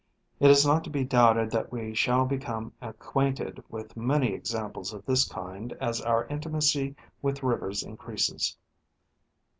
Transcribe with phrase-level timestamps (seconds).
[0.39, 5.05] It is not to be doubted that we shall become acquainted with many examples of
[5.05, 8.57] this kind as our intimacy with rivers increases.